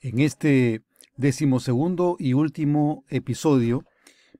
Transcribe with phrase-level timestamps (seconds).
[0.00, 0.82] En este
[1.16, 3.84] decimosegundo y último episodio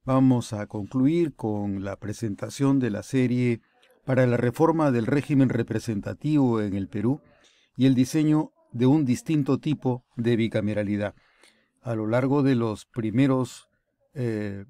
[0.04, 3.62] vamos a concluir con la presentación de la serie
[4.04, 7.22] para la reforma del régimen representativo en el Perú
[7.74, 11.15] y el diseño de un distinto tipo de bicameralidad.
[11.81, 13.69] A lo largo de los primeros
[14.13, 14.67] eh,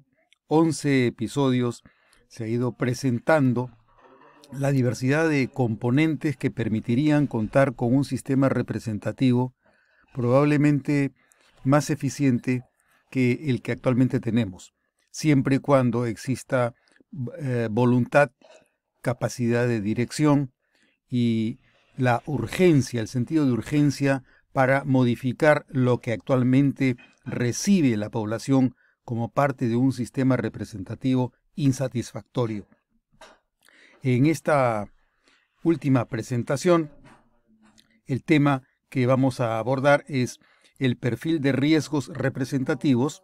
[0.47, 1.83] 11 episodios
[2.29, 3.69] se ha ido presentando
[4.53, 9.53] la diversidad de componentes que permitirían contar con un sistema representativo
[10.17, 11.13] probablemente
[11.63, 12.63] más eficiente
[13.11, 14.73] que el que actualmente tenemos,
[15.11, 16.73] siempre y cuando exista
[17.37, 18.31] eh, voluntad,
[19.03, 20.51] capacidad de dirección
[21.07, 21.59] y
[21.97, 29.29] la urgencia, el sentido de urgencia para modificar lo que actualmente recibe la población como
[29.29, 32.65] parte de un sistema representativo insatisfactorio.
[34.01, 34.91] En esta
[35.61, 36.89] última presentación,
[38.07, 40.39] el tema que vamos a abordar es
[40.79, 43.23] el perfil de riesgos representativos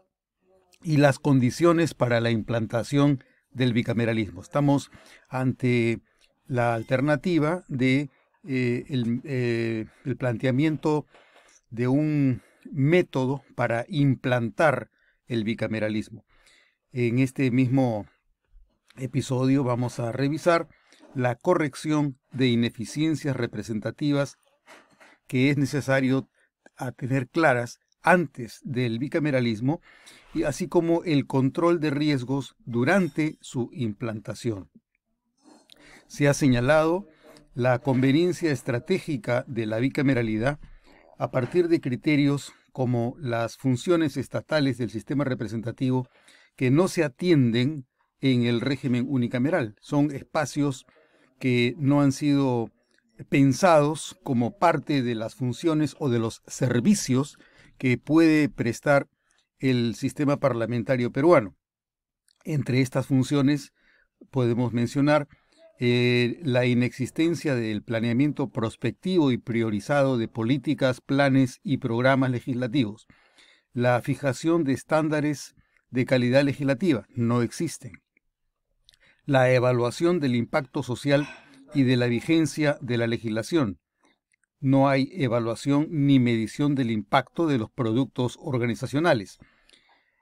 [0.81, 4.41] y las condiciones para la implantación del bicameralismo.
[4.41, 4.91] Estamos
[5.29, 6.01] ante
[6.47, 8.09] la alternativa de
[8.45, 8.85] eh,
[9.23, 11.05] eh, el planteamiento
[11.69, 14.89] de un método para implantar
[15.27, 16.25] el bicameralismo.
[16.91, 18.05] En este mismo
[18.97, 20.67] episodio vamos a revisar
[21.15, 24.37] la corrección de ineficiencias representativas
[25.33, 26.29] que es necesario
[26.95, 29.81] tener claras antes del bicameralismo
[30.31, 34.69] y así como el control de riesgos durante su implantación.
[36.05, 37.07] Se ha señalado
[37.55, 40.59] la conveniencia estratégica de la bicameralidad
[41.17, 46.07] a partir de criterios como las funciones estatales del sistema representativo
[46.55, 47.87] que no se atienden
[48.21, 49.77] en el régimen unicameral.
[49.81, 50.85] Son espacios
[51.39, 52.69] que no han sido
[53.23, 57.37] pensados como parte de las funciones o de los servicios
[57.77, 59.07] que puede prestar
[59.59, 61.55] el sistema parlamentario peruano.
[62.43, 63.73] Entre estas funciones
[64.29, 65.27] podemos mencionar
[65.79, 73.07] eh, la inexistencia del planeamiento prospectivo y priorizado de políticas, planes y programas legislativos.
[73.73, 75.55] La fijación de estándares
[75.89, 77.93] de calidad legislativa no existen.
[79.25, 81.27] La evaluación del impacto social
[81.73, 83.79] y de la vigencia de la legislación.
[84.59, 89.39] No hay evaluación ni medición del impacto de los productos organizacionales.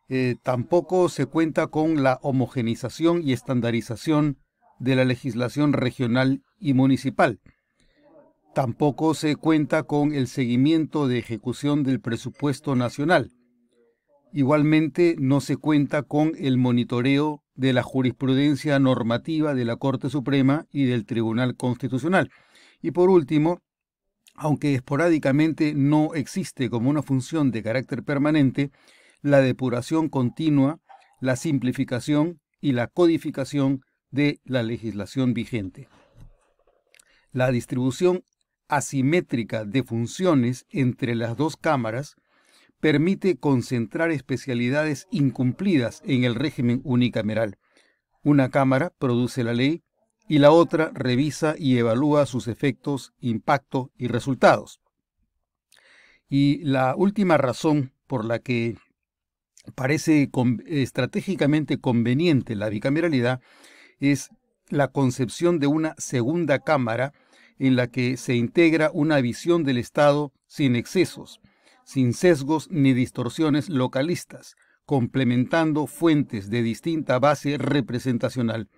[0.09, 4.39] Eh, tampoco se cuenta con la homogenización y estandarización
[4.79, 7.39] de la legislación regional y municipal.
[8.53, 13.31] Tampoco se cuenta con el seguimiento de ejecución del presupuesto nacional.
[14.33, 20.65] Igualmente no se cuenta con el monitoreo de la jurisprudencia normativa de la Corte Suprema
[20.71, 22.31] y del Tribunal Constitucional.
[22.81, 23.61] Y por último,
[24.33, 28.71] aunque esporádicamente no existe como una función de carácter permanente,
[29.21, 30.79] la depuración continua,
[31.19, 35.87] la simplificación y la codificación de la legislación vigente.
[37.31, 38.23] La distribución
[38.69, 42.15] asimétrica de funciones entre las dos cámaras
[42.81, 47.57] permite concentrar especialidades incumplidas en el régimen unicameral.
[48.23, 49.83] Una cámara produce la ley
[50.27, 54.81] y la otra revisa y evalúa sus efectos, impacto y resultados.
[56.27, 58.77] Y la última razón por la que
[59.75, 60.29] parece
[60.65, 63.41] estratégicamente conveniente la bicameralidad
[63.99, 64.29] es
[64.69, 67.13] la concepción de una segunda cámara
[67.59, 71.40] en la que se integra una visión del Estado sin excesos,
[71.91, 78.69] sin sesgos ni distorsiones localistas, complementando fuentes de distinta base representacional.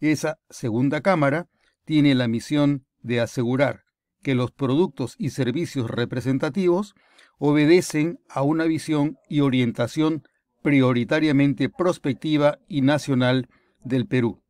[0.00, 1.46] Esa segunda cámara
[1.84, 3.84] tiene la misión de asegurar
[4.20, 6.96] que los productos y servicios representativos
[7.38, 10.24] obedecen a una visión y orientación
[10.62, 13.48] prioritariamente prospectiva y nacional
[13.84, 14.42] del Perú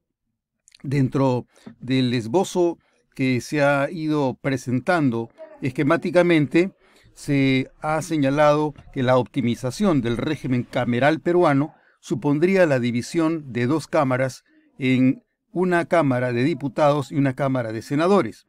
[0.83, 1.47] dentro
[1.81, 2.79] del esbozo
[3.15, 5.29] que se ha ido presentando
[5.61, 6.73] esquemáticamente,
[7.17, 13.87] se ha señalado que la optimización del régimen cameral peruano supondría la división de dos
[13.87, 14.45] cámaras
[14.79, 18.45] en una Cámara de Diputados y una Cámara de Senadores.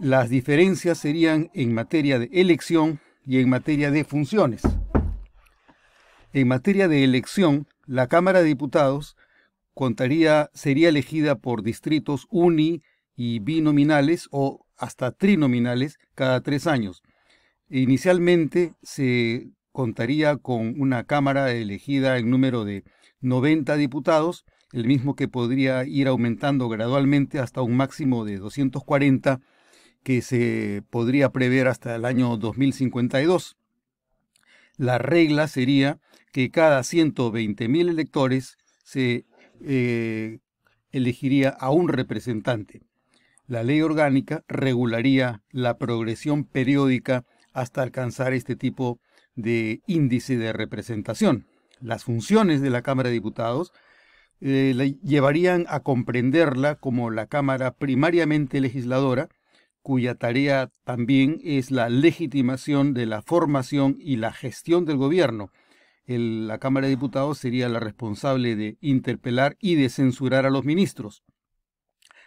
[0.00, 4.62] Las diferencias serían en materia de elección y en materia de funciones.
[6.32, 9.16] En materia de elección, la Cámara de Diputados
[9.74, 12.82] contaría, sería elegida por distritos uni
[13.14, 17.04] y binominales o hasta trinominales cada tres años.
[17.68, 22.84] Inicialmente se contaría con una Cámara elegida en número de
[23.20, 29.40] 90 diputados, el mismo que podría ir aumentando gradualmente hasta un máximo de 240
[30.02, 33.56] que se podría prever hasta el año 2052.
[34.76, 35.98] La regla sería
[36.32, 39.24] que cada 120.000 electores se
[39.62, 40.38] eh,
[40.92, 42.82] elegiría a un representante.
[43.48, 47.24] La ley orgánica regularía la progresión periódica
[47.56, 49.00] hasta alcanzar este tipo
[49.34, 51.46] de índice de representación.
[51.80, 53.72] Las funciones de la Cámara de Diputados
[54.42, 59.30] eh, llevarían a comprenderla como la Cámara primariamente legisladora,
[59.80, 65.50] cuya tarea también es la legitimación de la formación y la gestión del gobierno.
[66.06, 71.24] la Cámara de Diputados sería la responsable de interpelar y de censurar a los ministros.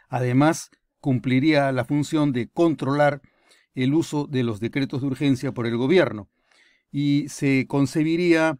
[0.08, 3.22] Además, cumpliría la función de controlar
[3.76, 6.30] el uso de los decretos de urgencia por el gobierno
[6.92, 8.60] y se concebiría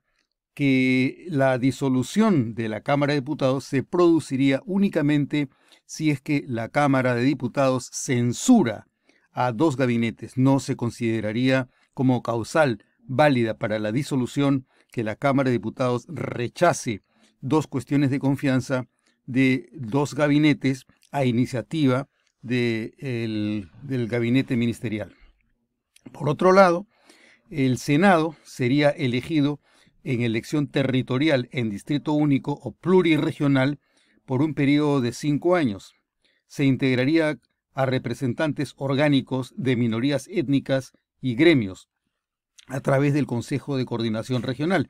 [0.54, 5.50] que la disolución de la Cámara de Diputados se produciría únicamente
[5.86, 8.88] si es que la Cámara de Diputados censura
[9.32, 10.38] a dos gabinetes.
[10.38, 17.02] No se consideraría como causal válida para la disolución que la Cámara de Diputados rechace
[17.42, 18.88] dos cuestiones de confianza
[19.26, 22.10] de dos gabinetes a iniciativa
[22.42, 23.68] del
[24.08, 25.14] gabinete ministerial.
[26.12, 26.88] Por otro lado,
[27.50, 29.60] el Senado sería elegido
[30.04, 33.80] en elección territorial en distrito único o pluriregional
[34.26, 35.94] por un periodo de cinco años.
[36.48, 37.40] Se integraría
[37.74, 41.90] a representantes orgánicos de minorías étnicas y gremios
[42.68, 44.90] a través del Consejo de Coordinación Regional.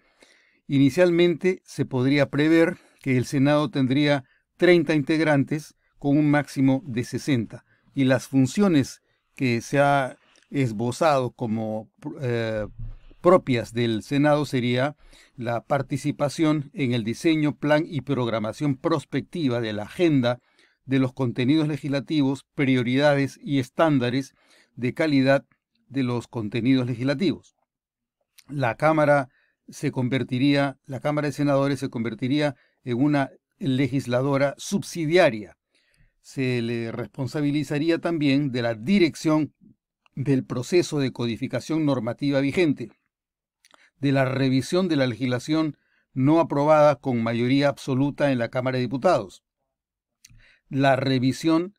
[0.67, 4.25] Inicialmente se podría prever que el Senado tendría
[4.57, 9.01] 30 integrantes con un máximo de 60 y las funciones
[9.35, 10.17] que se ha
[10.49, 11.89] esbozado como
[12.21, 12.65] eh,
[13.21, 14.95] propias del Senado sería
[15.35, 20.39] la participación en el diseño, plan y programación prospectiva de la agenda
[20.85, 24.33] de los contenidos legislativos, prioridades y estándares
[24.75, 25.45] de calidad
[25.87, 27.55] de los contenidos legislativos.
[28.47, 29.29] La Cámara
[29.67, 33.29] se convertiría, la Cámara de Senadores se convertiría en una
[33.59, 35.58] legisladora subsidiaria.
[36.31, 39.55] Se le responsabilizaría también de la dirección
[40.13, 42.91] del proceso de codificación normativa vigente,
[43.97, 45.75] de la revisión de la legislación
[46.13, 49.41] no aprobada con mayoría absoluta en la Cámara de Diputados.
[50.69, 51.73] La revisión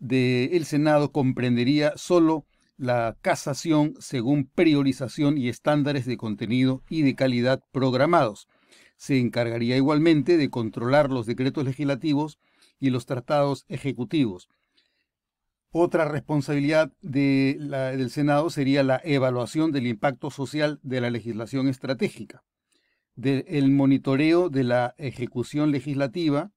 [0.00, 2.44] del Senado comprendería solo
[2.76, 8.48] la casación según priorización y estándares de contenido y de calidad programados.
[8.96, 12.40] Se encargaría igualmente de controlar los decretos legislativos
[12.82, 14.48] y los tratados ejecutivos.
[15.70, 22.42] Otra responsabilidad del Senado sería la evaluación del impacto social de la legislación estratégica,
[23.14, 26.50] del monitoreo de la ejecución legislativa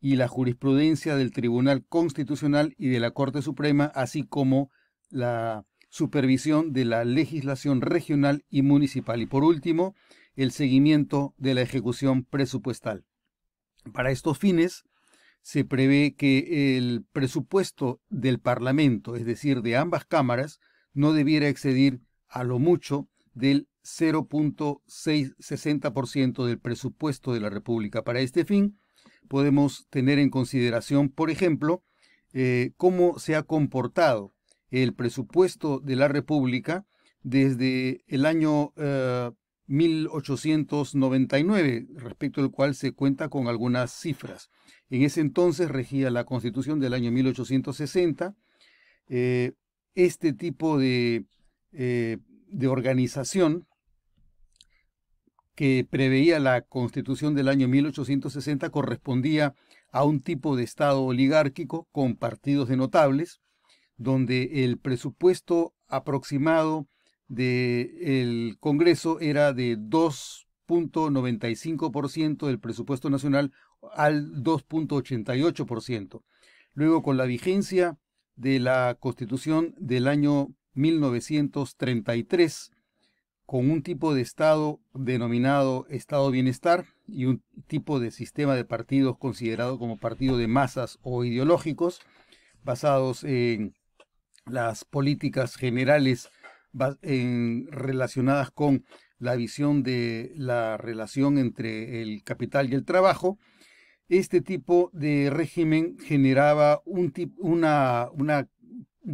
[0.00, 4.70] y la jurisprudencia del Tribunal Constitucional y de la Corte Suprema, así como
[5.10, 9.20] la supervisión de la legislación regional y municipal.
[9.20, 9.96] Y por último,
[10.36, 13.04] el seguimiento de la ejecución presupuestal.
[13.92, 14.84] Para estos fines,
[15.44, 20.58] se prevé que el presupuesto del Parlamento, es decir, de ambas cámaras,
[20.94, 28.02] no debiera exceder a lo mucho del 0.660% del presupuesto de la República.
[28.02, 28.78] Para este fin,
[29.28, 31.84] podemos tener en consideración, por ejemplo,
[32.32, 34.32] eh, cómo se ha comportado
[34.70, 36.86] el presupuesto de la República
[37.22, 38.72] desde el año
[39.66, 44.50] 1899, eh, respecto al cual se cuenta con algunas cifras.
[44.90, 48.34] En ese entonces regía la constitución del año 1860.
[49.08, 49.52] Eh,
[49.94, 51.26] este tipo de,
[51.72, 52.18] eh,
[52.48, 53.66] de organización
[55.54, 59.54] que preveía la constitución del año 1860 correspondía
[59.92, 63.40] a un tipo de Estado oligárquico con partidos de notables,
[63.96, 66.88] donde el presupuesto aproximado
[67.28, 73.52] del Congreso era de 2.95% del presupuesto nacional
[73.94, 76.22] al 2.88%.
[76.74, 77.98] Luego, con la vigencia
[78.36, 82.72] de la Constitución del año 1933,
[83.46, 89.18] con un tipo de Estado denominado Estado Bienestar y un tipo de sistema de partidos
[89.18, 92.00] considerado como partido de masas o ideológicos,
[92.62, 93.74] basados en
[94.46, 96.30] las políticas generales
[97.02, 98.84] en, relacionadas con
[99.18, 103.38] la visión de la relación entre el capital y el trabajo,
[104.08, 108.48] este tipo de régimen generaba un, una, un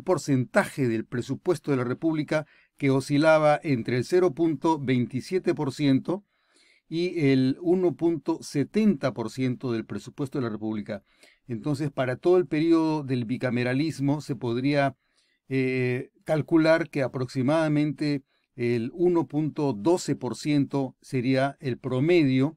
[0.03, 6.25] porcentaje del presupuesto de la República que oscilaba entre el 0.27%
[6.89, 11.05] y el 1.70% del presupuesto de la República.
[11.47, 14.97] Entonces, para todo el periodo del bicameralismo se podría
[15.53, 18.23] eh, calcular que aproximadamente
[18.55, 22.57] el 1.12% sería el promedio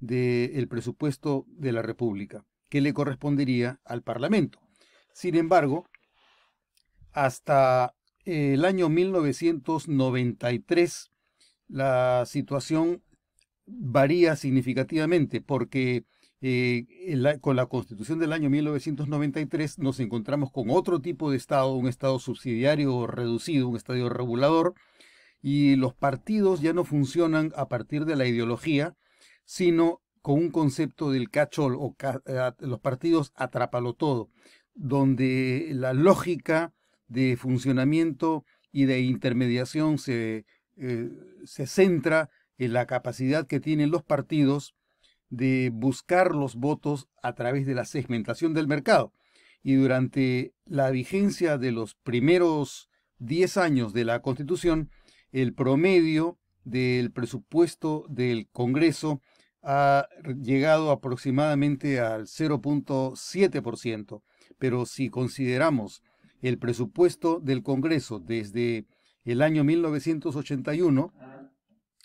[0.00, 4.58] del presupuesto de la República, que le correspondería al Parlamento.
[5.14, 5.88] Sin embargo,
[7.12, 7.94] hasta
[8.24, 11.12] el año 1993
[11.68, 13.04] la situación
[13.66, 16.06] varía significativamente porque
[16.44, 16.86] eh,
[17.40, 22.18] con la constitución del año 1993 nos encontramos con otro tipo de Estado, un Estado
[22.18, 24.74] subsidiario reducido, un Estado regulador,
[25.40, 28.96] y los partidos ya no funcionan a partir de la ideología,
[29.44, 31.94] sino con un concepto del cachol o
[32.26, 34.28] eh, los partidos atrápalo todo,
[34.74, 36.72] donde la lógica
[37.06, 40.44] de funcionamiento y de intermediación se,
[40.76, 41.10] eh,
[41.44, 44.74] se centra en la capacidad que tienen los partidos
[45.32, 49.14] de buscar los votos a través de la segmentación del mercado.
[49.62, 54.90] Y durante la vigencia de los primeros 10 años de la Constitución,
[55.32, 59.22] el promedio del presupuesto del Congreso
[59.62, 60.06] ha
[60.42, 64.22] llegado aproximadamente al 0.7%,
[64.58, 66.02] pero si consideramos
[66.42, 68.84] el presupuesto del Congreso desde
[69.24, 71.14] el año 1981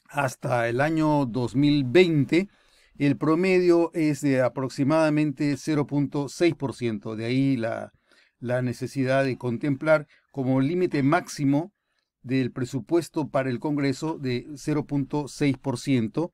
[0.09, 2.47] hasta el año 2020,
[3.05, 7.15] el promedio es de aproximadamente 0.6%.
[7.15, 7.93] De ahí la,
[8.39, 11.73] la necesidad de contemplar como límite máximo
[12.21, 16.31] del presupuesto para el Congreso de 0.6%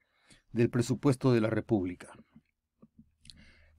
[0.51, 2.09] del presupuesto de la República.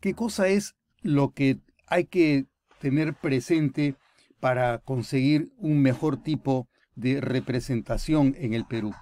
[0.01, 2.47] ¿Qué cosa es lo que hay que
[2.81, 3.97] tener presente
[4.41, 8.93] para conseguir un mejor tipo de representación en el Perú?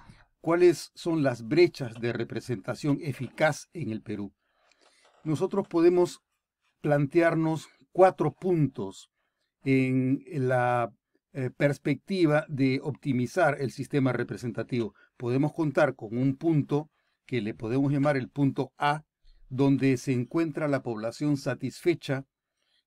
[0.43, 4.33] ¿Cuáles son las brechas de representación eficaz en el Perú?
[5.23, 6.19] Nosotros podemos
[6.81, 9.09] plantearnos cuatro puntos
[9.63, 10.91] en la
[11.31, 14.93] eh, perspectiva de optimizar el sistema representativo.
[15.15, 16.89] Podemos contar con un punto
[17.25, 19.05] que le podemos llamar el punto A,
[19.47, 22.25] donde se encuentra la población satisfecha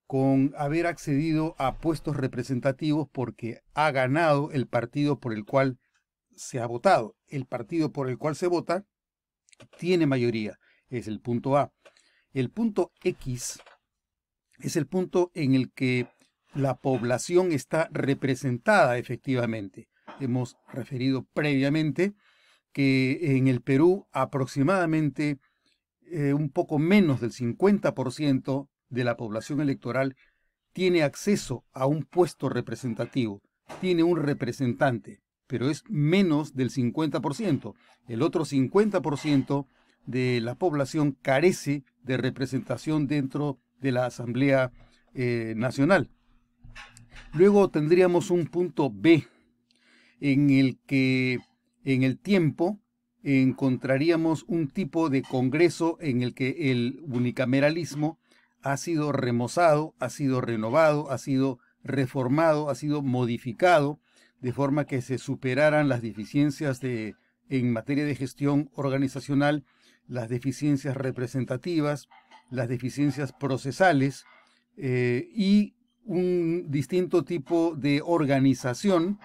[0.06, 5.78] con haber accedido a puestos representativos porque ha ganado el partido por el cual
[6.36, 7.16] se ha votado.
[7.26, 8.84] El partido por el cual se vota
[9.78, 11.72] tiene mayoría, es el punto A.
[12.32, 13.58] El punto X
[14.58, 16.08] es el punto en el que
[16.54, 19.88] la población está representada efectivamente.
[20.20, 22.14] Hemos referido previamente
[22.72, 25.38] que en el Perú aproximadamente
[26.10, 30.16] eh, un poco menos del 50% de la población electoral
[30.72, 33.42] tiene acceso a un puesto representativo,
[33.80, 37.74] tiene un representante, pero es menos del 50%.
[38.08, 39.66] El otro 50%
[40.06, 44.72] de la población carece de representación dentro de la Asamblea
[45.14, 46.10] eh, Nacional.
[47.32, 49.26] Luego tendríamos un punto B
[50.20, 51.40] en el que
[51.84, 52.80] en el tiempo
[53.22, 58.18] encontraríamos un tipo de congreso en el que el unicameralismo
[58.62, 64.00] ha sido remozado, ha sido renovado, ha sido reformado, ha sido modificado,
[64.40, 67.14] de forma que se superaran las deficiencias de,
[67.48, 69.64] en materia de gestión organizacional,
[70.08, 72.08] las deficiencias representativas,
[72.50, 74.24] las deficiencias procesales
[74.76, 75.74] eh, y
[76.04, 79.18] un distinto tipo de organización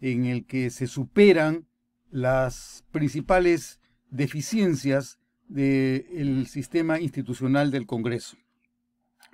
[0.00, 1.66] en el que se superan
[2.10, 8.36] las principales deficiencias del sistema institucional del Congreso.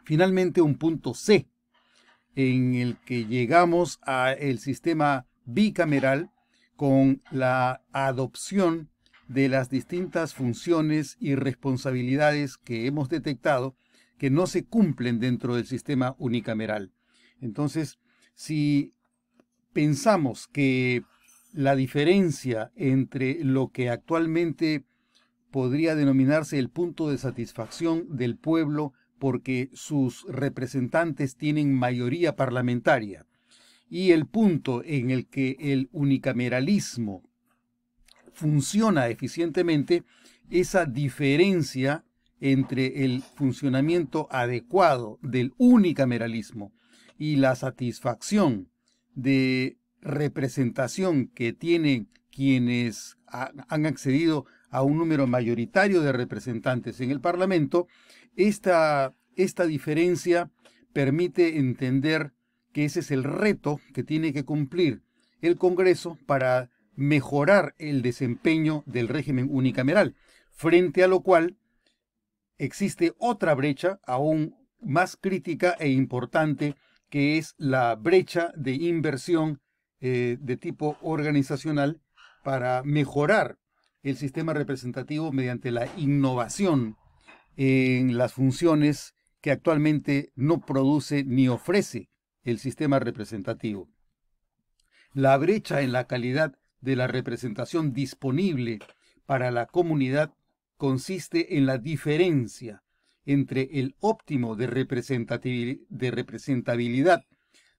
[0.04, 1.48] Finalmente, un punto C,
[2.36, 6.30] en el que llegamos al sistema bicameral
[6.76, 8.90] con la adopción
[9.28, 13.76] de las distintas funciones y responsabilidades que hemos detectado
[14.18, 16.92] que no se cumplen dentro del sistema unicameral.
[17.40, 17.98] Entonces,
[18.34, 18.94] si
[19.72, 21.04] pensamos que
[21.52, 24.84] la diferencia entre lo que actualmente
[25.50, 28.92] podría denominarse el punto de satisfacción del pueblo
[29.24, 33.24] porque sus representantes tienen mayoría parlamentaria.
[33.88, 37.22] Y el punto en el que el unicameralismo
[38.34, 40.04] funciona eficientemente,
[40.50, 42.04] esa diferencia
[42.38, 46.74] entre el funcionamiento adecuado del unicameralismo
[47.16, 48.68] y la satisfacción
[49.14, 57.20] de representación que tienen quienes han accedido a un número mayoritario de representantes en el
[57.20, 57.86] Parlamento,
[58.36, 60.50] esta, esta diferencia
[60.92, 62.32] permite entender
[62.72, 65.02] que ese es el reto que tiene que cumplir
[65.40, 70.14] el Congreso para mejorar el desempeño del régimen unicameral,
[70.50, 71.56] frente a lo cual
[72.58, 76.76] existe otra brecha aún más crítica e importante
[77.10, 79.60] que es la brecha de inversión
[80.00, 82.00] eh, de tipo organizacional
[82.42, 83.58] para mejorar
[84.02, 86.96] el sistema representativo mediante la innovación
[87.56, 92.10] en las funciones que actualmente no produce ni ofrece
[92.42, 93.88] el sistema representativo.
[95.12, 98.80] La brecha en la calidad de la representación disponible
[99.26, 100.34] para la comunidad
[100.76, 102.82] consiste en la diferencia
[103.26, 107.24] entre el óptimo de, representabilidad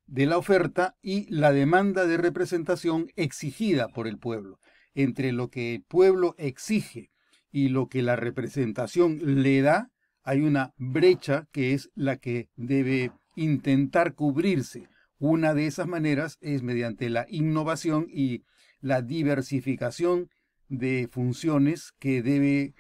[0.08, 4.60] de la oferta y la demanda de representación exigida por el pueblo,
[4.96, 7.12] entre lo que el pueblo exige
[7.56, 9.90] y lo que la representación le da,
[10.24, 14.90] hay una brecha que es la que debe intentar cubrirse.
[15.20, 18.44] Una de esas maneras es mediante la innovación y
[18.82, 20.30] la diversificación
[20.68, 22.74] de funciones que debe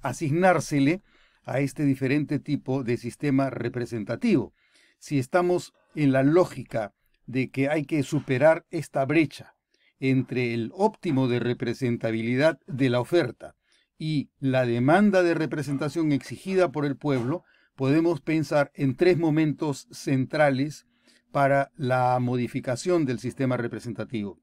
[0.00, 1.02] asignársele
[1.44, 4.54] a este diferente tipo de sistema representativo.
[4.98, 6.94] Si estamos en la lógica
[7.26, 9.52] de que hay que superar esta brecha
[10.00, 13.57] entre el óptimo de representabilidad de la oferta
[13.98, 20.86] y la demanda de representación exigida por el pueblo, podemos pensar en tres momentos centrales
[21.32, 24.40] para la modificación del sistema representativo.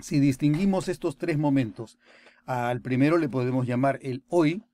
[0.00, 1.98] Si distinguimos estos tres momentos,
[2.46, 4.64] al primero le podemos llamar el hoy,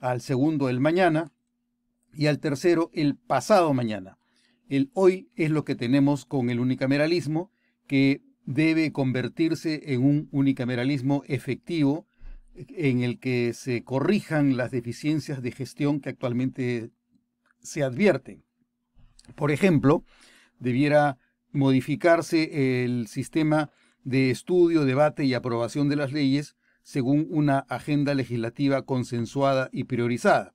[0.00, 1.32] al segundo el mañana
[2.12, 4.18] y al tercero el pasado mañana.
[4.68, 7.50] El hoy es lo que tenemos con el unicameralismo,
[7.86, 12.06] que debe convertirse en un unicameralismo efectivo
[12.56, 16.90] en el que se corrijan las deficiencias de gestión que actualmente
[17.60, 18.44] se advierten.
[19.34, 20.04] Por ejemplo,
[20.58, 21.18] debiera
[21.52, 23.70] modificarse el sistema
[24.04, 30.54] de estudio, debate y aprobación de las leyes según una agenda legislativa consensuada y priorizada.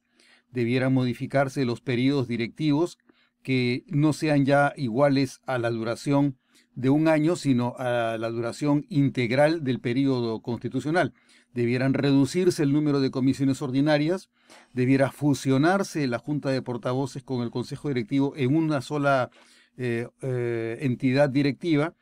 [0.49, 2.97] Debieran modificarse los periodos directivos
[3.43, 6.37] que no sean ya iguales a la duración
[6.73, 11.13] de un año, sino a la duración integral del periodo constitucional.
[11.53, 14.29] Debieran reducirse el número de comisiones ordinarias,
[14.73, 19.29] debiera fusionarse la Junta de Portavoces con el Consejo Directivo en una sola
[19.77, 21.93] eh, eh, entidad directiva,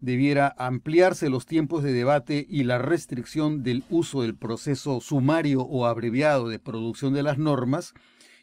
[0.00, 5.86] debiera ampliarse los tiempos de debate y la restricción del uso del proceso sumario o
[5.86, 7.94] abreviado de producción de las normas,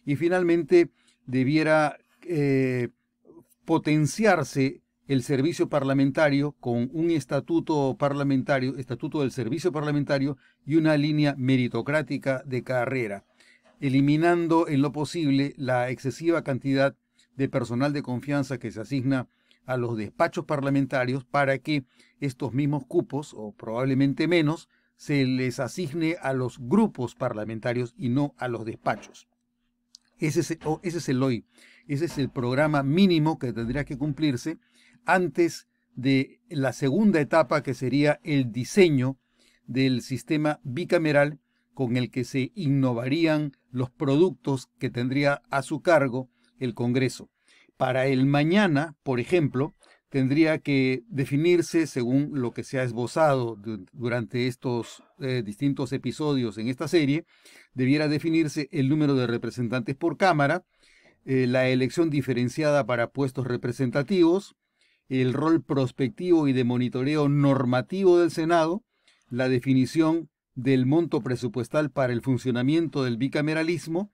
[0.05, 0.89] y finalmente
[1.25, 2.89] debiera eh,
[3.65, 4.80] potenciarse
[5.11, 12.41] el servicio parlamentario con un estatuto parlamentario, estatuto del servicio parlamentario y una línea meritocrática
[12.45, 13.25] de carrera,
[13.81, 16.95] eliminando en lo posible la excesiva cantidad
[17.35, 19.27] de personal de confianza que se asigna
[19.65, 21.83] a los despachos parlamentarios para que
[22.21, 28.33] estos mismos cupos, o probablemente menos, se les asigne a los grupos parlamentarios y no
[28.37, 29.27] a los despachos.
[30.19, 31.43] Ese es, el hoy,
[31.89, 34.57] ese es el programa mínimo que tendría que cumplirse
[35.05, 39.17] antes de la segunda etapa que sería el diseño
[39.65, 41.39] del sistema bicameral
[41.73, 47.29] con el que se innovarían los productos que tendría a su cargo el Congreso.
[47.77, 49.73] Para el mañana, por ejemplo,
[50.09, 53.57] tendría que definirse, según lo que se ha esbozado
[53.93, 57.25] durante estos eh, distintos episodios en esta serie,
[57.73, 60.65] debiera definirse el número de representantes por Cámara,
[61.23, 64.55] eh, la elección diferenciada para puestos representativos,
[65.19, 68.85] el rol prospectivo y de monitoreo normativo del Senado,
[69.29, 74.13] la definición del monto presupuestal para el funcionamiento del bicameralismo,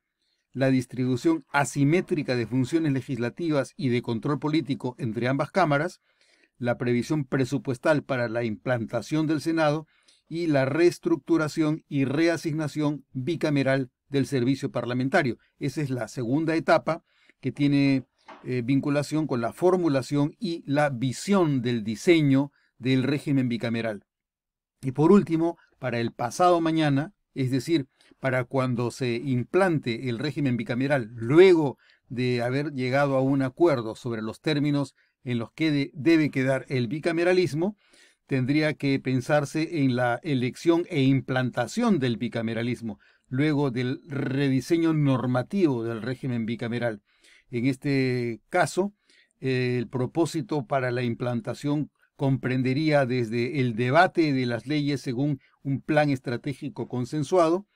[0.53, 6.01] la distribución asimétrica de funciones legislativas y de control político entre ambas cámaras,
[6.57, 9.85] la previsión presupuestal para la implantación del Senado
[10.27, 15.37] y la reestructuración y reasignación bicameral del servicio parlamentario.
[15.59, 17.03] Esa es la segunda etapa
[17.39, 18.07] que tiene
[18.49, 24.05] eh, vinculación con la formulación y la visión del diseño del régimen bicameral.
[24.81, 27.87] Y por último, para el pasado mañana, es decir,
[28.21, 34.21] para cuando se implante el régimen bicameral, luego de haber llegado a un acuerdo sobre
[34.21, 37.75] los términos en los que debe quedar el bicameralismo,
[38.27, 46.01] tendría que pensarse en la elección e implantación del bicameralismo, luego del rediseño normativo del
[46.01, 47.01] régimen bicameral.
[47.51, 48.93] En este caso,
[49.39, 56.09] el propósito para la implantación comprendería desde el debate de las leyes según un plan
[56.09, 57.67] estratégico consensuado,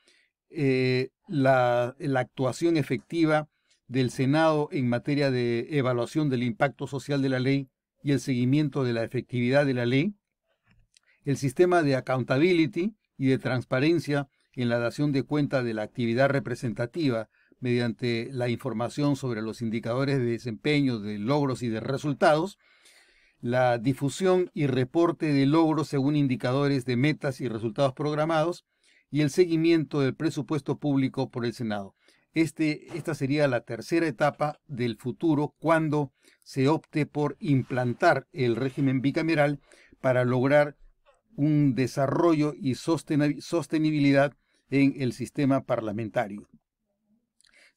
[0.49, 3.47] eh, la, actuación efectiva
[3.87, 7.69] del Senado en materia de evaluación del impacto social de la ley
[8.03, 10.15] y el seguimiento de la efectividad de la ley,
[11.23, 16.29] el sistema de accountability y de transparencia en la dación de cuenta de la actividad
[16.29, 17.29] representativa
[17.61, 22.59] mediante la información sobre los indicadores de desempeño, de logros y de resultados,
[23.39, 28.65] la difusión y reporte de logros según indicadores de metas y resultados programados
[29.09, 31.95] y el seguimiento del presupuesto público por el Senado.
[32.33, 39.01] Este, esta sería la tercera etapa del futuro cuando se opte por implantar el régimen
[39.01, 39.59] bicameral
[39.99, 40.77] para lograr
[41.35, 44.33] un desarrollo y sostenibilidad
[44.69, 46.47] en el sistema parlamentario.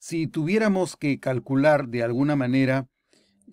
[0.07, 2.89] Si tuviéramos que calcular de alguna manera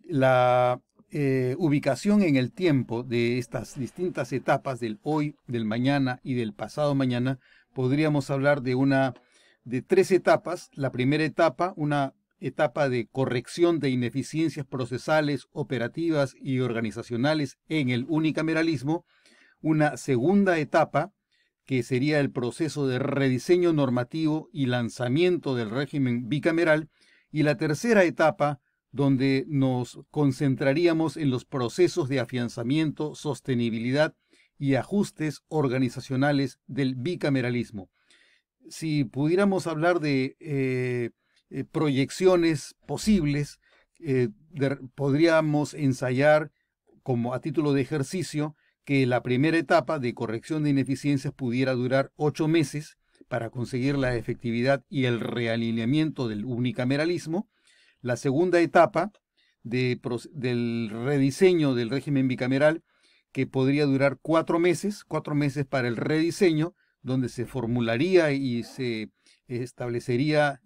[0.03, 6.33] la eh, ubicación en el tiempo de estas distintas etapas del hoy, del mañana y
[6.33, 7.39] del pasado mañana,
[7.73, 9.13] podríamos hablar de una
[9.63, 10.69] de tres etapas.
[10.73, 18.05] La primera etapa, una etapa de corrección de ineficiencias procesales, operativas y organizacionales en el
[18.09, 19.05] unicameralismo,
[19.61, 21.13] una segunda etapa
[21.65, 26.89] que sería el proceso de rediseño normativo y lanzamiento del régimen bicameral,
[27.31, 28.59] y la tercera etapa,
[28.91, 34.15] donde nos concentraríamos en los procesos de afianzamiento, sostenibilidad
[34.57, 37.89] y ajustes organizacionales del bicameralismo.
[38.69, 41.11] Si pudiéramos hablar de, eh,
[41.49, 43.59] eh, proyecciones posibles,
[43.99, 44.29] eh,
[44.95, 46.51] podríamos ensayar
[47.01, 52.11] como a título de ejercicio que la primera etapa de corrección de ineficiencias pudiera durar
[52.15, 57.47] ocho meses para conseguir la efectividad y el realineamiento del unicameralismo.
[58.01, 59.11] La segunda etapa
[59.63, 62.83] del rediseño del régimen bicameral,
[63.31, 69.11] que podría durar cuatro meses, cuatro meses para el rediseño, donde se formularía y se
[69.47, 70.61] establecería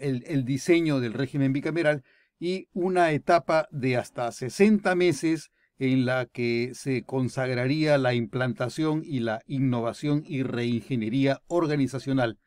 [0.00, 2.02] el, diseño del régimen bicameral,
[2.38, 9.20] y una etapa de hasta 60 meses en la que se consagraría la implantación y
[9.20, 12.38] la innovación y reingeniería organizacional.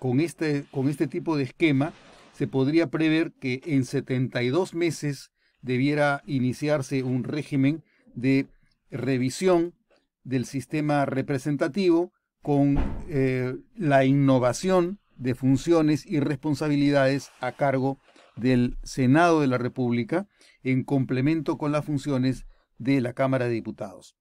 [0.00, 1.92] Con este, con este tipo de esquema
[2.32, 5.30] se podría prever que en 72 meses
[5.62, 7.82] debiera iniciarse un régimen
[8.14, 8.46] de
[8.90, 9.74] revisión
[10.22, 17.98] del sistema representativo con eh, la innovación de funciones y responsabilidades a cargo
[18.36, 20.26] del Senado de la República
[20.62, 22.44] en complemento con las funciones
[22.78, 24.16] de la Cámara de Diputados.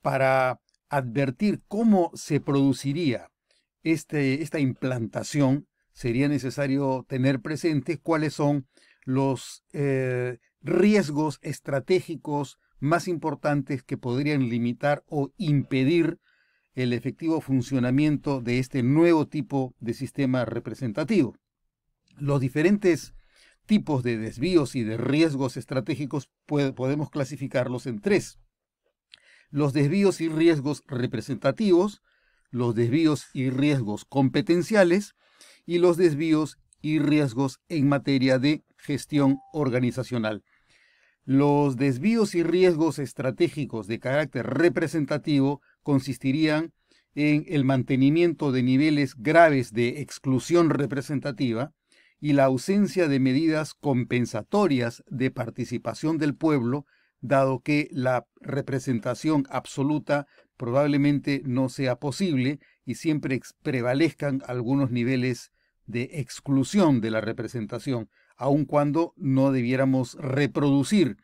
[0.00, 3.30] Para advertir cómo se produciría
[3.82, 8.66] este, esta implantación, sería necesario tener presente cuáles son
[9.04, 16.18] los eh, riesgos estratégicos más importantes que podrían limitar o impedir
[16.74, 21.34] el efectivo funcionamiento de este nuevo tipo de sistema representativo.
[22.18, 23.14] Los diferentes
[23.68, 28.40] tipos de desvíos y de riesgos estratégicos podemos clasificarlos en tres.
[29.50, 32.02] Los desvíos y riesgos representativos,
[32.50, 35.14] los desvíos y riesgos competenciales
[35.66, 40.42] y los desvíos y riesgos en materia de gestión organizacional.
[41.24, 46.72] Los desvíos y riesgos estratégicos de carácter representativo consistirían
[47.14, 51.74] en el mantenimiento de niveles graves de exclusión representativa,
[52.20, 56.86] y la ausencia de medidas compensatorias de participación del pueblo,
[57.20, 60.26] dado que la representación absoluta
[60.56, 65.52] probablemente no sea posible y siempre prevalezcan algunos niveles
[65.86, 71.16] de exclusión de la representación, aun cuando no debiéramos reproducir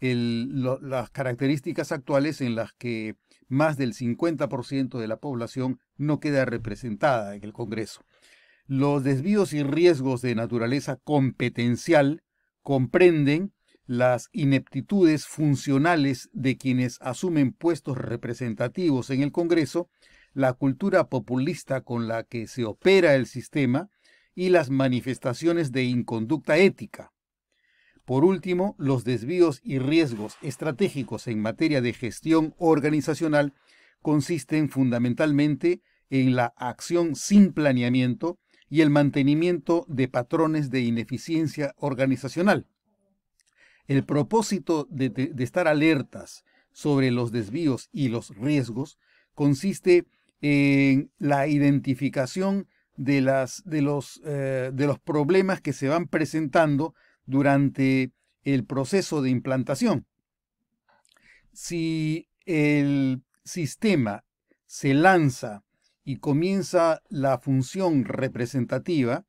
[0.00, 3.14] las características actuales en las que
[3.48, 8.04] más del 50% de la población no queda representada en el Congreso.
[8.74, 12.22] Los desvíos y riesgos de naturaleza competencial
[12.62, 13.52] comprenden
[13.84, 19.90] las ineptitudes funcionales de quienes asumen puestos representativos en el Congreso,
[20.32, 23.90] la cultura populista con la que se opera el sistema
[24.34, 27.12] y las manifestaciones de inconducta ética.
[28.06, 33.52] Por último, los desvíos y riesgos estratégicos en materia de gestión organizacional
[34.00, 38.38] consisten fundamentalmente en la acción sin planeamiento
[38.72, 42.66] y el mantenimiento de patrones de ineficiencia organizacional.
[43.86, 48.98] El propósito de, estar alertas sobre los desvíos y los riesgos
[49.34, 50.06] consiste
[50.40, 56.94] en la identificación de, las, de, los, eh, de los problemas que se van presentando
[57.26, 60.06] durante el proceso de implantación.
[61.52, 64.24] Si el sistema
[64.64, 65.62] se lanza
[66.04, 69.24] y comienza la función representativa,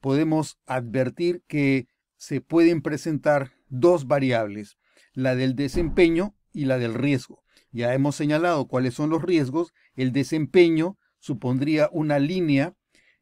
[0.00, 4.78] podemos advertir que se pueden presentar dos variables,
[5.12, 7.42] la del desempeño y la del riesgo.
[7.70, 9.72] Ya hemos señalado cuáles son los riesgos.
[9.96, 12.74] El desempeño supondría una línea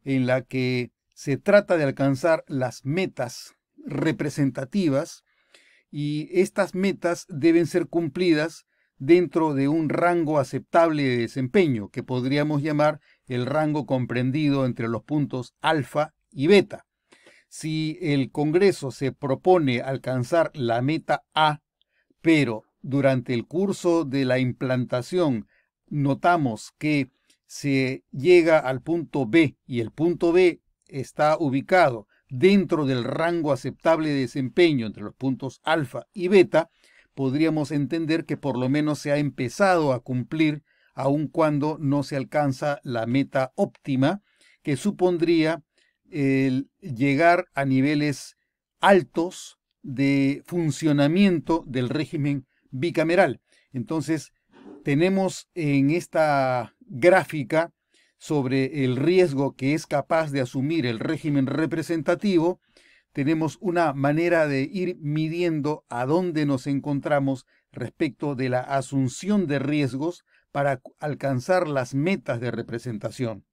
[0.03, 5.23] en la que se trata de alcanzar las metas representativas
[5.89, 8.65] y estas metas deben ser cumplidas
[9.05, 15.03] dentro de un rango aceptable de desempeño, que podríamos llamar el rango comprendido entre los
[15.03, 16.85] puntos alfa y beta.
[17.49, 21.61] Si el Congreso se propone alcanzar la meta A,
[22.21, 25.47] pero durante el curso de la implantación
[25.87, 27.11] notamos que
[27.45, 34.09] se llega al punto B y el punto B está ubicado dentro del rango aceptable
[34.09, 36.69] de desempeño entre los puntos alfa y beta,
[37.13, 42.15] podríamos entender que por lo menos se ha empezado a cumplir aun cuando no se
[42.15, 44.21] alcanza la meta óptima,
[44.61, 45.63] que supondría
[46.09, 48.37] el llegar a niveles
[48.79, 53.41] altos de funcionamiento del régimen bicameral.
[53.71, 54.31] Entonces,
[54.83, 57.71] tenemos en esta gráfica
[58.17, 62.61] sobre el riesgo que es capaz de asumir el régimen representativo,
[63.13, 69.59] tenemos una manera de ir midiendo a dónde nos encontramos respecto de la asunción de
[69.59, 73.45] riesgos para alcanzar las metas de representación.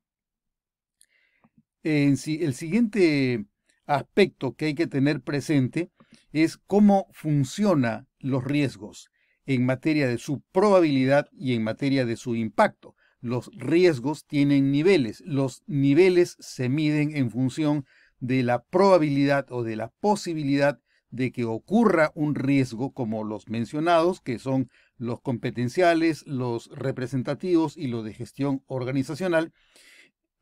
[1.83, 3.47] En el siguiente
[3.87, 5.91] aspecto que hay que tener presente
[6.33, 9.11] es cómo funcionan los riesgos
[9.47, 12.95] en materia de su probabilidad y en materia de su impacto.
[13.21, 15.23] Los riesgos tienen niveles.
[15.27, 17.85] Los niveles se miden en función
[18.21, 20.79] de la probabilidad o de la posibilidad
[21.11, 27.89] de que ocurra un riesgo como los mencionados, que son los competenciales, los representativos y
[27.89, 29.53] los de gestión organizacional.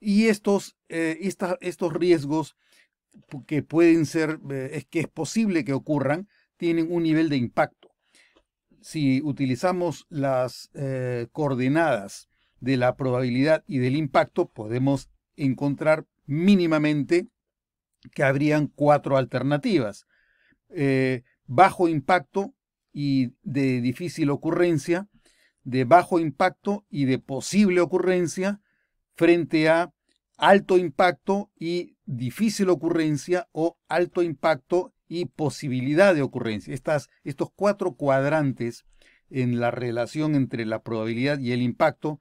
[0.01, 1.19] Y estos, eh,
[1.61, 2.57] estos riesgos
[3.47, 7.91] que pueden ser, eh, es que es posible que ocurran, tienen un nivel de impacto.
[8.81, 12.29] Si utilizamos las eh, coordenadas
[12.61, 17.29] de la probabilidad y del impacto, podemos encontrar mínimamente
[18.13, 20.07] que habrían cuatro alternativas.
[20.71, 22.55] Eh, bajo impacto
[22.93, 25.09] y de difícil ocurrencia,
[25.63, 28.61] de bajo impacto y de posible ocurrencia,
[29.15, 29.93] frente a
[30.37, 36.73] alto impacto y difícil ocurrencia o alto impacto y posibilidad de ocurrencia.
[36.73, 38.85] Estas, estos cuatro cuadrantes
[39.31, 42.21] en la relación entre la probabilidad y el impacto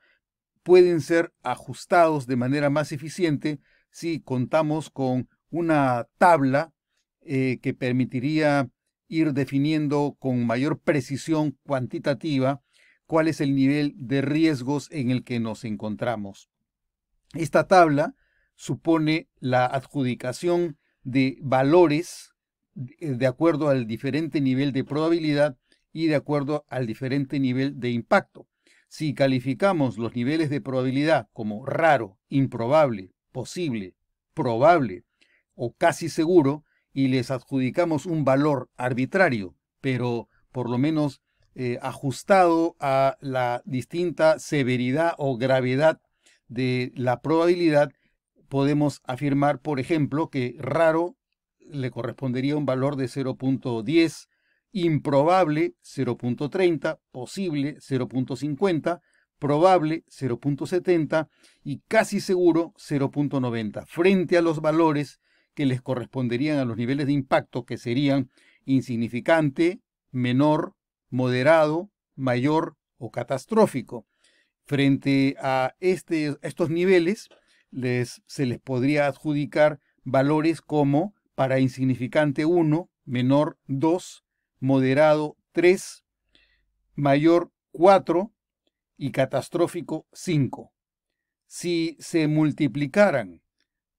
[0.63, 3.59] pueden ser ajustados de manera más eficiente
[3.89, 6.73] si contamos con una tabla
[7.21, 8.69] eh, que permitiría
[9.07, 12.61] ir definiendo con mayor precisión cuantitativa
[13.05, 16.49] cuál es el nivel de riesgos en el que nos encontramos.
[17.33, 18.15] Esta tabla
[18.55, 22.33] supone la adjudicación de valores
[22.75, 25.57] de acuerdo al diferente nivel de probabilidad
[25.91, 28.47] y de acuerdo al diferente nivel de impacto.
[28.87, 33.95] Si calificamos los niveles de probabilidad como raro, improbable, posible,
[34.33, 35.06] probable
[35.57, 41.21] o casi seguro y les adjudicamos un valor arbitrario, pero por lo menos
[41.55, 45.99] eh, ajustado a la distinta severidad o gravedad
[46.47, 47.91] de la probabilidad,
[48.47, 51.17] podemos afirmar, por ejemplo, que raro
[51.59, 54.27] le correspondería un valor de 0.10,
[54.71, 59.01] improbable 0.30, posible 0.50,
[59.39, 61.27] probable 0.70
[61.63, 65.19] y casi seguro 0.90, frente a los valores
[65.57, 68.29] que les corresponderían a los niveles de impacto que serían
[68.65, 70.75] insignificante, menor,
[71.09, 74.05] moderado, mayor o catastrófico.
[74.65, 77.29] Frente a este, estos niveles,
[77.71, 84.23] les, se les podría adjudicar valores como para insignificante 1, menor 2,
[84.59, 86.03] moderado 3,
[86.93, 88.31] mayor 4
[88.95, 90.71] y catastrófico 5.
[91.47, 93.41] Si se multiplicaran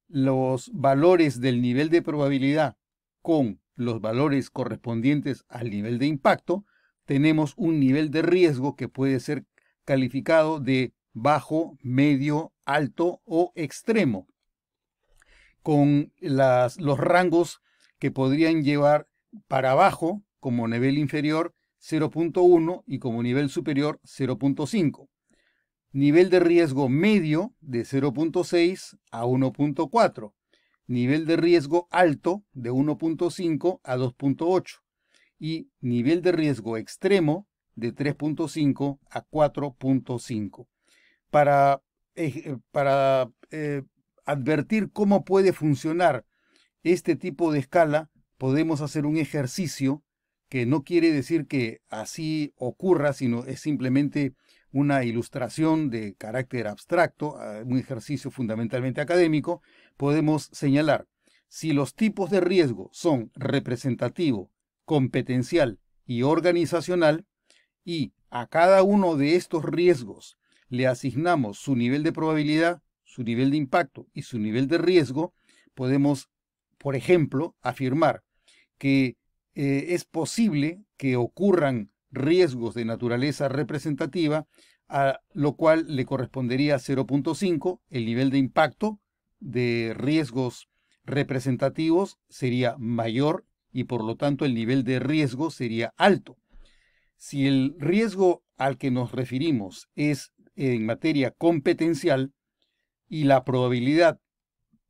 [0.08, 2.76] los valores del nivel de probabilidad
[3.22, 6.64] con los valores correspondientes al nivel de impacto,
[7.04, 9.44] tenemos un nivel de riesgo que puede ser
[9.84, 14.26] calificado de bajo, medio, alto o extremo,
[15.62, 17.60] con los rangos
[17.98, 19.08] que podrían llevar
[19.46, 25.08] para abajo como nivel inferior 0.1 y como nivel superior 0.5
[25.92, 30.32] nivel de riesgo medio de 0.6 a 1.4,
[30.86, 34.80] nivel de riesgo alto de 1.5 a 2.8
[35.38, 40.66] y nivel de riesgo extremo de 3.5 a 4.5.
[41.30, 41.82] Para,
[42.16, 43.82] eh, para eh,
[44.24, 46.24] advertir cómo puede funcionar
[46.82, 50.02] este tipo de escala, podemos hacer un ejercicio
[50.48, 54.34] que no quiere decir que así ocurra, sino es simplemente
[54.72, 59.62] una ilustración de carácter abstracto, un ejercicio fundamentalmente académico,
[59.96, 61.06] podemos señalar
[61.48, 64.50] si los tipos de riesgo son representativo,
[64.84, 67.26] competencial y organizacional,
[67.84, 73.50] y a cada uno de estos riesgos le asignamos su nivel de probabilidad, su nivel
[73.50, 75.32] de impacto y su nivel de riesgo,
[75.74, 76.28] podemos,
[76.76, 78.22] por ejemplo, afirmar
[78.76, 79.16] que
[79.54, 84.46] eh, es posible que ocurran riesgos de naturaleza representativa,
[84.88, 89.00] a lo cual le correspondería 0.5, el nivel de impacto
[89.40, 90.68] de riesgos
[91.04, 96.36] representativos sería mayor y por lo tanto el nivel de riesgo sería alto.
[97.16, 102.32] Si el riesgo al que nos referimos es en materia competencial
[103.08, 104.20] y la probabilidad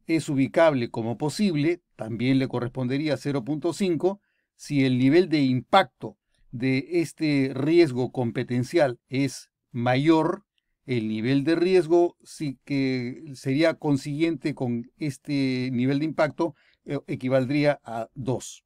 [0.07, 4.20] es ubicable como posible, también le correspondería 0.5.
[4.57, 6.16] Si el nivel de impacto
[6.50, 10.44] de este riesgo competencial es mayor,
[10.87, 16.54] el nivel de riesgo sí que sería consiguiente con este nivel de impacto
[16.87, 18.64] eh, equivaldría a 2.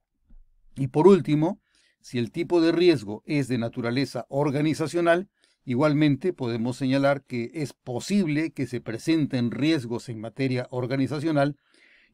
[0.76, 1.60] Y por último,
[2.00, 5.28] si el tipo de riesgo es de naturaleza organizacional,
[5.64, 11.56] igualmente podemos señalar que es posible que se presenten riesgos en materia organizacional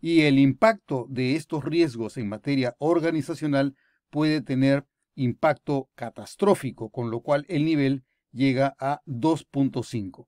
[0.00, 3.74] y el impacto de estos riesgos en materia organizacional
[4.10, 4.86] puede tener
[5.18, 10.26] impacto catastrófico, con lo cual el nivel llega a 2.5.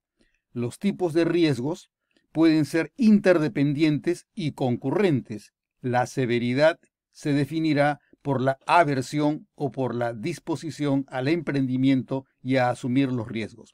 [0.53, 1.90] Los tipos de riesgos
[2.33, 5.53] pueden ser interdependientes y concurrentes.
[5.81, 6.79] La severidad
[7.12, 13.29] se definirá por la aversión o por la disposición al emprendimiento y a asumir los
[13.29, 13.72] riesgos.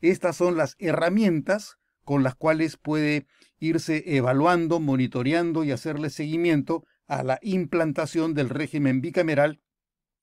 [0.00, 3.26] Estas son las herramientas con las cuales puede
[3.58, 9.60] irse evaluando, monitoreando y hacerle seguimiento a la implantación del régimen bicameral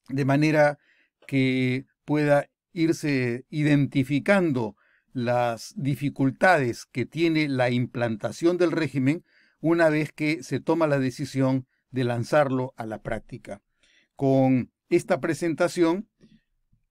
[0.10, 0.80] de manera
[1.28, 4.76] que pueda irse identificando
[5.13, 9.24] las dificultades que tiene la implantación del régimen
[9.60, 13.62] una vez que se toma la decisión de lanzarlo a la práctica.
[14.15, 16.08] Con esta presentación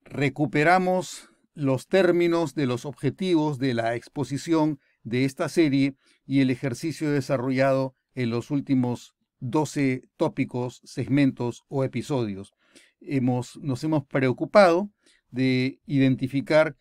[0.05, 7.11] recuperamos los términos de los objetivos de la exposición de esta serie y el ejercicio
[7.11, 12.55] desarrollado en los últimos 12 tópicos, segmentos o episodios.
[13.01, 14.91] Hemos, nos hemos preocupado
[15.31, 16.77] de identificar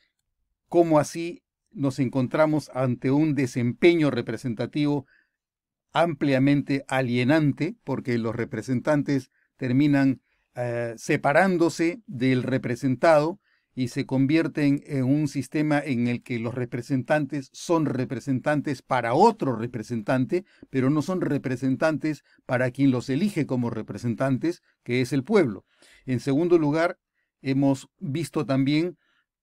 [0.67, 5.05] cómo así nos encontramos ante un desempeño representativo
[5.93, 10.21] ampliamente alienante, porque los representantes terminan
[10.55, 13.39] eh, separándose del representado
[13.77, 19.55] y se convierten en un sistema en el que los representantes son representantes para otro
[19.55, 25.63] representante, pero no son representantes para quien los elige como representantes, que es el pueblo.
[26.07, 26.97] En segundo lugar,
[27.43, 28.97] hemos visto también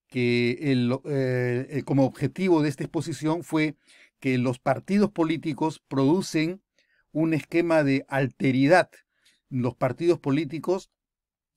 [0.09, 3.77] que eh, como objetivo de esta exposición fue
[4.19, 6.61] que los partidos políticos producen
[7.13, 8.91] un esquema de alteridad.
[9.49, 10.91] Los partidos políticos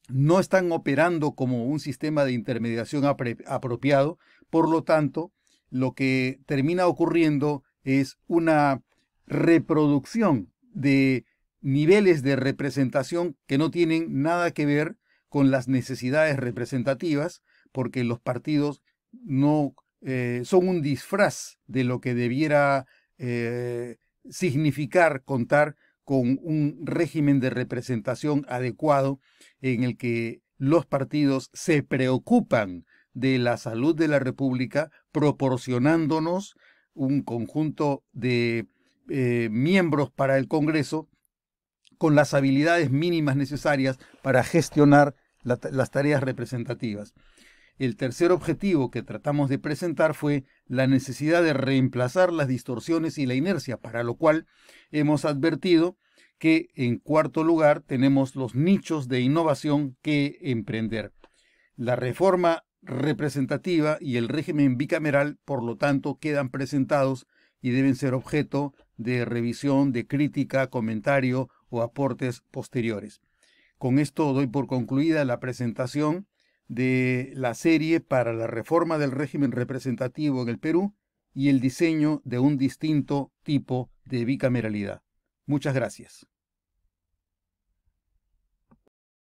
[0.07, 5.31] no están operando como un sistema de intermediación apropiado, por lo tanto,
[5.69, 8.81] lo que termina ocurriendo es una
[9.25, 11.25] reproducción de
[11.61, 14.97] niveles de representación que no tienen nada que ver
[15.29, 17.41] con las necesidades representativas,
[17.71, 22.85] porque los partidos no eh, son un disfraz de lo que debiera
[23.17, 23.97] eh,
[24.29, 25.75] significar contar
[26.07, 29.19] con un régimen de representación adecuado
[29.59, 36.55] en el que los partidos se preocupan de la salud de la República, proporcionándonos
[36.93, 38.67] un conjunto de
[39.09, 41.09] eh, miembros para el Congreso
[41.97, 47.15] con las habilidades mínimas necesarias para gestionar las tareas representativas.
[47.77, 53.27] El tercer objetivo que tratamos de presentar fue la necesidad de reemplazar las distorsiones y
[53.27, 54.47] la inercia, para lo cual
[54.91, 55.97] hemos advertido
[56.39, 61.13] que en cuarto lugar tenemos los nichos de innovación que emprender.
[61.75, 67.27] La reforma representativa y el régimen bicameral, por lo tanto, quedan presentados
[67.61, 73.21] y deben ser objeto de revisión, de crítica, comentario o aportes posteriores.
[73.77, 76.27] Con esto doy por concluida la presentación
[76.67, 80.95] de la serie para la reforma del régimen representativo en el Perú
[81.33, 85.01] y el diseño de un distinto tipo de bicameralidad.
[85.45, 86.27] Muchas gracias.